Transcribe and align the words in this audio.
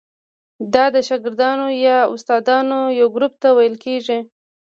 دا 0.73 0.85
د 0.95 0.97
شاګردانو 1.07 1.67
یا 1.85 1.97
استادانو 2.13 2.79
یو 2.99 3.07
ګروپ 3.15 3.33
ته 3.41 3.49
ویل 3.57 3.75
کیږي. 3.85 4.19